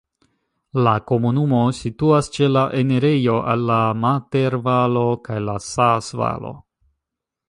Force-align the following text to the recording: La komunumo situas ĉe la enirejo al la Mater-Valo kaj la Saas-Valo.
La 0.85 0.91
komunumo 1.09 1.57
situas 1.79 2.29
ĉe 2.37 2.47
la 2.53 2.63
enirejo 2.79 3.35
al 3.53 3.65
la 3.73 3.77
Mater-Valo 4.05 5.05
kaj 5.29 5.37
la 5.51 5.59
Saas-Valo. 5.67 6.55